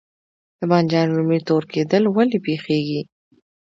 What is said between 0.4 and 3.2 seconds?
د بانجان رومي تور کیدل ولې پیښیږي؟